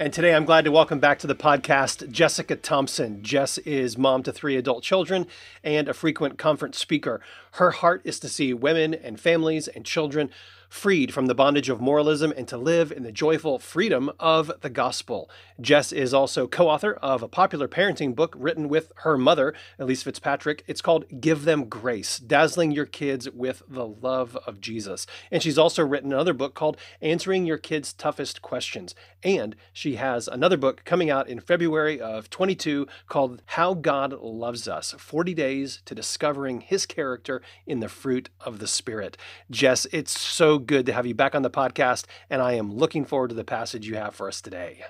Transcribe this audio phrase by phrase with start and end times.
[0.00, 3.20] And today I'm glad to welcome back to the podcast Jessica Thompson.
[3.20, 5.26] Jess is mom to three adult children
[5.64, 7.20] and a frequent conference speaker.
[7.54, 10.30] Her heart is to see women and families and children
[10.68, 14.70] freed from the bondage of moralism and to live in the joyful freedom of the
[14.70, 15.30] gospel.
[15.60, 20.02] Jess is also co author of a popular parenting book written with her mother, Elyse
[20.02, 20.62] Fitzpatrick.
[20.66, 25.06] It's called Give Them Grace Dazzling Your Kids with the Love of Jesus.
[25.30, 28.94] And she's also written another book called Answering Your Kids' Toughest Questions.
[29.22, 34.68] And she has another book coming out in February of 22 called How God Loves
[34.68, 39.16] Us 40 Days to Discovering His Character in the Fruit of the Spirit.
[39.50, 43.04] Jess, it's so good to have you back on the podcast, and I am looking
[43.04, 44.84] forward to the passage you have for us today.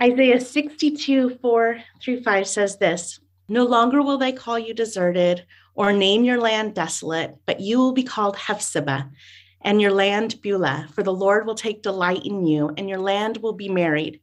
[0.00, 5.44] Isaiah 62, 4 through 5 says this No longer will they call you deserted
[5.74, 9.10] or name your land desolate, but you will be called Hephzibah
[9.62, 13.38] and your land Beulah, for the Lord will take delight in you, and your land
[13.38, 14.20] will be married.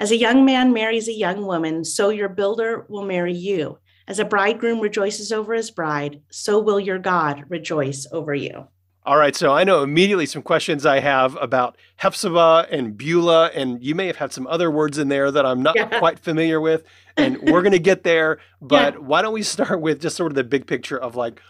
[0.00, 3.78] As a young man marries a young woman, so your builder will marry you.
[4.06, 8.68] As a bridegroom rejoices over his bride, so will your God rejoice over you.
[9.08, 13.82] All right, so I know immediately some questions I have about Hephzibah and Beulah, and
[13.82, 15.86] you may have had some other words in there that I'm not yeah.
[15.98, 16.84] quite familiar with,
[17.16, 18.38] and we're going to get there.
[18.60, 19.00] But yeah.
[19.00, 21.40] why don't we start with just sort of the big picture of like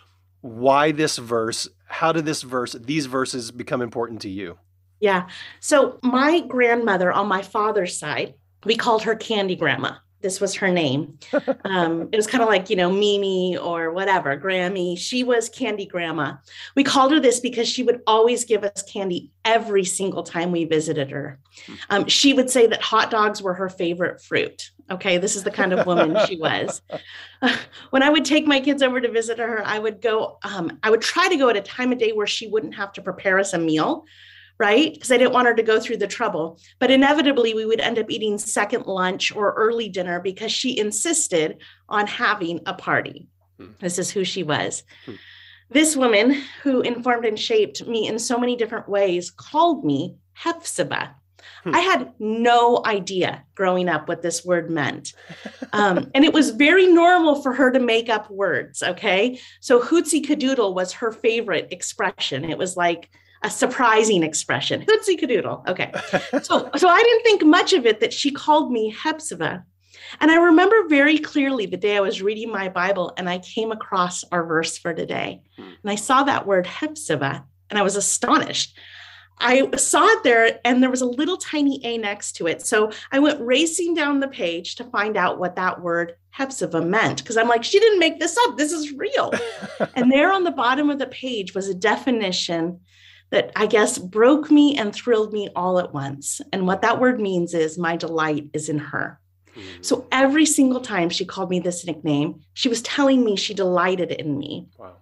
[0.41, 1.69] why this verse?
[1.86, 4.56] How did this verse, these verses, become important to you?
[5.01, 5.27] Yeah.
[5.59, 10.69] So my grandmother on my father's side, we called her Candy Grandma this was her
[10.69, 11.19] name.
[11.64, 14.98] Um, it was kind of like, you know, Mimi or whatever, Grammy.
[14.98, 16.34] She was Candy Grandma.
[16.74, 20.64] We called her this because she would always give us candy every single time we
[20.64, 21.39] visited her.
[21.90, 24.70] Um, she would say that hot dogs were her favorite fruit.
[24.90, 26.80] Okay, this is the kind of woman she was.
[27.90, 30.90] when I would take my kids over to visit her, I would go, um, I
[30.90, 33.39] would try to go at a time of day where she wouldn't have to prepare
[33.39, 34.06] us a meal
[34.58, 34.92] right?
[34.92, 36.58] Because I didn't want her to go through the trouble.
[36.79, 41.58] But inevitably, we would end up eating second lunch or early dinner because she insisted
[41.89, 43.29] on having a party.
[43.58, 43.73] Hmm.
[43.80, 44.83] This is who she was.
[45.07, 45.14] Hmm.
[45.70, 51.11] This woman, who informed and shaped me in so many different ways, called me Hephzibah.
[51.63, 51.74] Hmm.
[51.74, 55.13] I had no idea growing up what this word meant.
[55.73, 58.83] Um, and it was very normal for her to make up words.
[58.83, 59.39] Okay.
[59.61, 62.45] So Hootsy Cadoodle was her favorite expression.
[62.45, 63.11] It was like,
[63.42, 64.82] a surprising expression.
[64.82, 65.64] Hootsie cadoodle.
[65.68, 65.92] Okay.
[66.42, 69.64] so so I didn't think much of it that she called me Hephzibah.
[70.20, 73.72] And I remember very clearly the day I was reading my Bible and I came
[73.72, 75.42] across our verse for today.
[75.56, 75.72] Hmm.
[75.82, 78.76] And I saw that word Hephzibah and I was astonished.
[79.40, 82.62] I saw it there and there was a little tiny A next to it.
[82.62, 87.18] So I went racing down the page to find out what that word Hephzibah meant
[87.18, 88.56] because I'm like, she didn't make this up.
[88.56, 89.32] This is real.
[89.94, 92.80] and there on the bottom of the page was a definition
[93.30, 96.40] that I guess broke me and thrilled me all at once.
[96.52, 99.20] And what that word means is my delight is in her.
[99.50, 99.83] Mm-hmm.
[99.83, 104.12] So every single time she called me this nickname, she was telling me she delighted
[104.12, 104.68] in me.
[104.78, 104.94] Wow.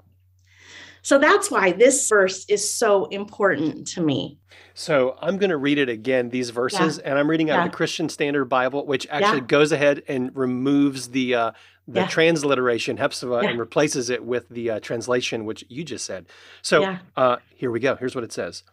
[1.06, 4.40] So that's why this verse is so important to me.
[4.74, 7.08] So I'm going to read it again, these verses, yeah.
[7.08, 7.68] and I'm reading out yeah.
[7.68, 9.46] the Christian Standard Bible, which actually yeah.
[9.46, 11.52] goes ahead and removes the uh,
[11.86, 13.50] the transliteration Hephzibah yeah.
[13.50, 16.26] and replaces it with the uh, translation which you just said.
[16.60, 17.94] So uh, here we go.
[17.94, 18.64] Here's what it says: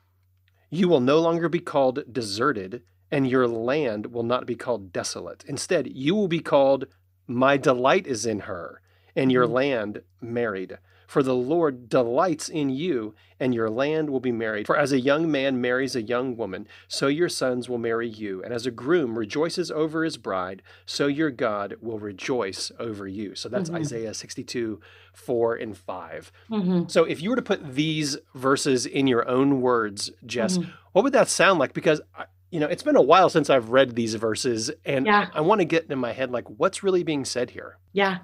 [0.71, 5.43] You will no longer be called deserted, and your land will not be called desolate.
[5.45, 6.87] Instead, you will be called
[7.27, 8.81] My delight is in her,
[9.15, 9.53] and your mm-hmm.
[9.53, 10.77] land married.
[11.07, 14.65] For the Lord delights in you, and your land will be married.
[14.65, 18.41] For as a young man marries a young woman, so your sons will marry you.
[18.43, 23.35] And as a groom rejoices over his bride, so your God will rejoice over you.
[23.35, 23.81] So that's mm-hmm.
[23.81, 24.81] Isaiah 62,
[25.13, 26.31] 4 and 5.
[26.49, 26.87] Mm-hmm.
[26.87, 30.71] So if you were to put these verses in your own words, Jess, mm-hmm.
[30.93, 31.73] what would that sound like?
[31.73, 32.01] Because
[32.49, 35.27] you know, it's been a while since I've read these verses, and yeah.
[35.33, 37.77] I want to get in my head like, what's really being said here?
[37.93, 38.19] Yeah.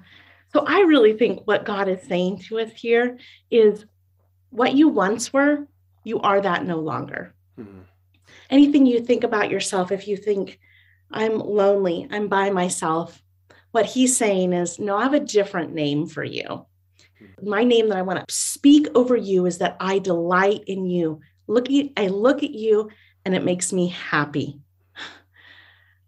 [0.52, 3.18] So I really think what God is saying to us here
[3.50, 3.84] is
[4.50, 5.66] what you once were,
[6.04, 7.34] you are that no longer.
[7.58, 7.80] Mm-hmm.
[8.50, 10.58] Anything you think about yourself, if you think,
[11.12, 13.22] I'm lonely, I'm by myself,
[13.72, 16.42] what he's saying is, no, I have a different name for you.
[16.42, 17.48] Mm-hmm.
[17.48, 21.20] My name that I want to speak over you is that I delight in you.
[21.46, 22.90] Look at, I look at you
[23.24, 24.58] and it makes me happy.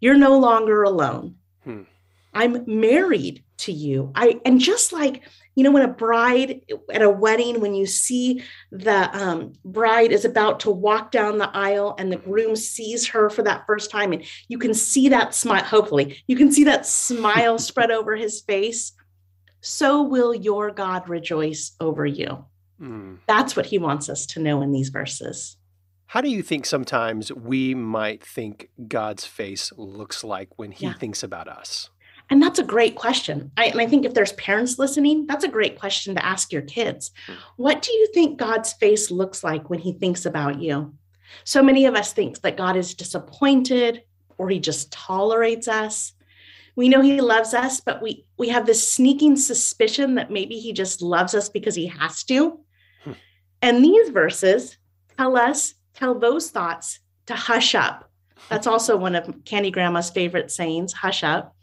[0.01, 1.35] You're no longer alone.
[1.63, 1.83] Hmm.
[2.33, 4.11] I'm married to you.
[4.15, 5.23] I and just like
[5.55, 10.25] you know when a bride at a wedding when you see the um, bride is
[10.25, 14.11] about to walk down the aisle and the groom sees her for that first time
[14.13, 18.41] and you can see that smile hopefully you can see that smile spread over his
[18.41, 18.93] face
[19.61, 22.45] so will your god rejoice over you
[22.81, 23.17] mm.
[23.27, 25.57] that's what he wants us to know in these verses
[26.07, 30.93] how do you think sometimes we might think god's face looks like when he yeah.
[30.93, 31.89] thinks about us
[32.29, 33.51] and that's a great question.
[33.57, 36.61] I, and I think if there's parents listening, that's a great question to ask your
[36.61, 37.11] kids.
[37.27, 37.33] Hmm.
[37.57, 40.93] What do you think God's face looks like when he thinks about you?
[41.43, 44.03] So many of us think that God is disappointed
[44.37, 46.13] or he just tolerates us.
[46.75, 50.73] We know he loves us, but we we have this sneaking suspicion that maybe he
[50.73, 52.59] just loves us because he has to.
[53.03, 53.11] Hmm.
[53.61, 54.77] And these verses
[55.17, 58.09] tell us, tell those thoughts to hush up
[58.49, 61.55] that's also one of Candy Grandma's favorite sayings hush up.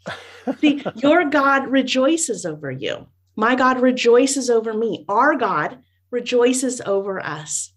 [0.59, 3.07] See, your God rejoices over you.
[3.35, 5.05] My God rejoices over me.
[5.07, 5.79] Our God
[6.09, 7.73] rejoices over us.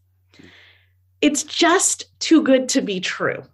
[1.20, 3.44] It's just too good to be true.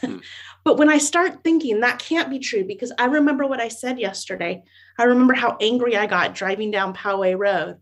[0.00, 0.18] Hmm.
[0.64, 3.98] but when I start thinking that can't be true, because I remember what I said
[3.98, 4.62] yesterday,
[4.98, 7.78] I remember how angry I got driving down Poway Road.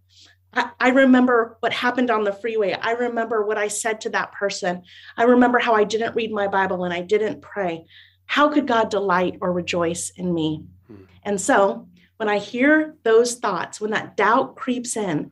[0.54, 2.72] I, I remember what happened on the freeway.
[2.72, 4.82] I remember what I said to that person.
[5.16, 7.86] I remember how I didn't read my Bible and I didn't pray.
[8.26, 10.64] How could God delight or rejoice in me?
[10.86, 11.04] Hmm.
[11.24, 15.30] And so when I hear those thoughts, when that doubt creeps in,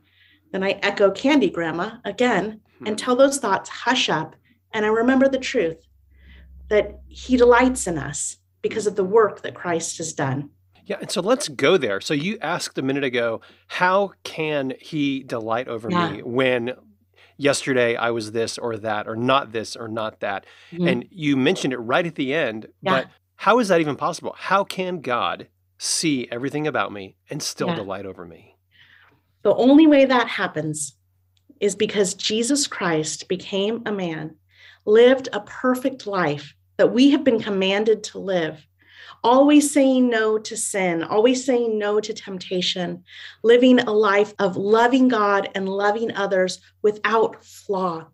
[0.51, 2.87] then I echo Candy Grandma again hmm.
[2.87, 4.35] and tell those thoughts, hush up.
[4.71, 5.87] And I remember the truth
[6.69, 10.49] that He delights in us because of the work that Christ has done.
[10.85, 12.01] Yeah, and so let's go there.
[12.01, 16.11] So you asked a minute ago, how can he delight over yeah.
[16.11, 16.73] me when
[17.37, 20.45] yesterday I was this or that or not this or not that?
[20.71, 20.87] Mm-hmm.
[20.87, 22.91] And you mentioned it right at the end, yeah.
[22.91, 24.35] but how is that even possible?
[24.37, 25.47] How can God
[25.77, 27.75] see everything about me and still yeah.
[27.75, 28.57] delight over me?
[29.43, 30.95] The only way that happens
[31.59, 34.35] is because Jesus Christ became a man,
[34.85, 38.65] lived a perfect life that we have been commanded to live
[39.23, 43.03] always saying no to sin, always saying no to temptation,
[43.43, 48.07] living a life of loving God and loving others without flaw.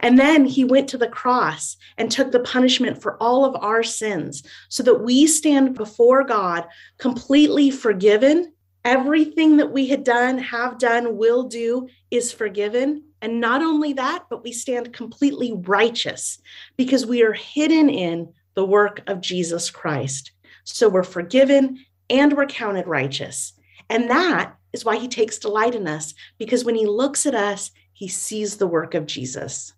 [0.00, 3.82] And then he went to the cross and took the punishment for all of our
[3.82, 6.66] sins so that we stand before God
[6.98, 8.52] completely forgiven.
[8.84, 13.04] Everything that we had done, have done, will do is forgiven.
[13.20, 16.40] And not only that, but we stand completely righteous
[16.76, 20.32] because we are hidden in the work of Jesus Christ.
[20.64, 23.52] So we're forgiven and we're counted righteous.
[23.88, 27.70] And that is why he takes delight in us, because when he looks at us,
[27.92, 29.74] he sees the work of Jesus.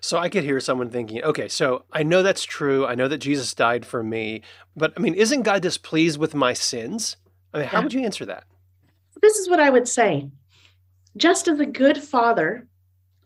[0.00, 2.86] So I could hear someone thinking, okay, so I know that's true.
[2.86, 4.42] I know that Jesus died for me,
[4.76, 7.16] but I mean, isn't God displeased with my sins?
[7.52, 7.84] I mean, how yeah.
[7.84, 8.44] would you answer that?
[9.20, 10.30] This is what I would say.
[11.16, 12.68] Just as a good father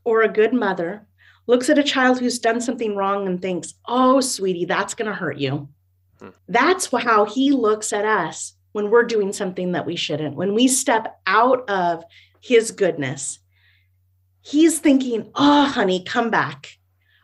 [0.04, 1.06] or a good mother
[1.46, 5.14] looks at a child who's done something wrong and thinks, oh, sweetie, that's going to
[5.14, 5.68] hurt you.
[6.20, 6.28] Hmm.
[6.48, 10.36] That's how he looks at us when we're doing something that we shouldn't.
[10.36, 12.04] When we step out of
[12.40, 13.38] his goodness,
[14.40, 16.78] he's thinking, oh, honey, come back.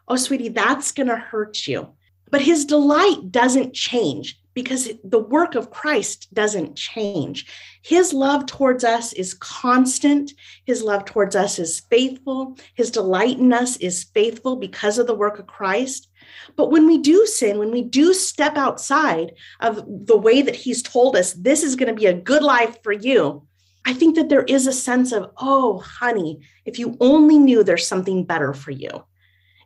[0.06, 1.88] Oh, sweetie, that's going to hurt you.
[2.30, 7.46] But his delight doesn't change because the work of Christ doesn't change.
[7.84, 10.32] His love towards us is constant.
[10.64, 12.58] His love towards us is faithful.
[12.74, 16.08] His delight in us is faithful because of the work of Christ.
[16.56, 20.82] But when we do sin, when we do step outside of the way that He's
[20.82, 23.46] told us, this is going to be a good life for you,
[23.84, 27.86] I think that there is a sense of, oh, honey, if you only knew there's
[27.86, 29.04] something better for you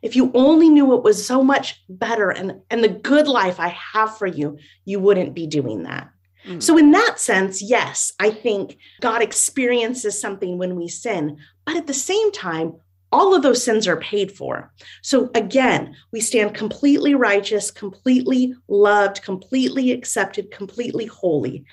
[0.03, 3.69] if you only knew it was so much better and, and the good life I
[3.69, 6.09] have for you, you wouldn't be doing that.
[6.45, 6.61] Mm.
[6.61, 11.37] So, in that sense, yes, I think God experiences something when we sin.
[11.65, 12.73] But at the same time,
[13.13, 14.73] all of those sins are paid for.
[15.03, 21.63] So again, we stand completely righteous, completely loved, completely accepted, completely holy.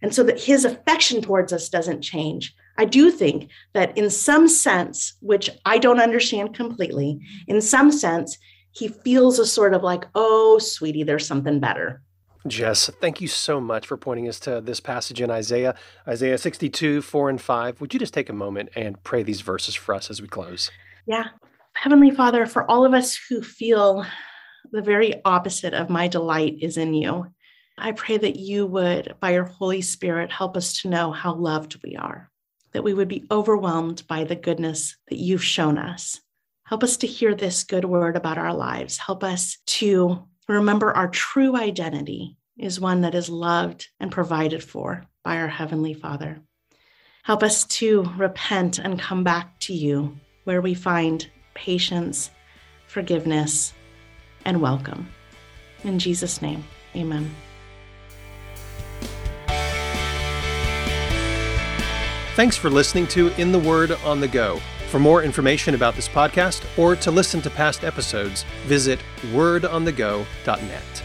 [0.00, 2.54] And so that his affection towards us doesn't change.
[2.78, 8.36] I do think that in some sense, which I don't understand completely, in some sense,
[8.72, 12.02] he feels a sort of like, oh, sweetie, there's something better.
[12.46, 15.74] Jess, thank you so much for pointing us to this passage in Isaiah,
[16.06, 17.80] Isaiah 62, 4 and 5.
[17.80, 20.70] Would you just take a moment and pray these verses for us as we close?
[21.06, 21.24] Yeah.
[21.72, 24.06] Heavenly Father, for all of us who feel
[24.70, 27.26] the very opposite of my delight is in you,
[27.78, 31.82] I pray that you would, by your Holy Spirit, help us to know how loved
[31.82, 32.30] we are
[32.76, 36.20] that we would be overwhelmed by the goodness that you've shown us.
[36.66, 38.98] Help us to hear this good word about our lives.
[38.98, 45.06] Help us to remember our true identity is one that is loved and provided for
[45.24, 46.38] by our Heavenly Father.
[47.22, 50.14] Help us to repent and come back to you
[50.44, 52.30] where we find patience,
[52.88, 53.72] forgiveness,
[54.44, 55.08] and welcome.
[55.82, 56.62] In Jesus' name,
[56.94, 57.34] amen.
[62.36, 64.60] Thanks for listening to In the Word on the Go.
[64.90, 69.00] For more information about this podcast or to listen to past episodes, visit
[69.32, 71.02] wordonthego.net.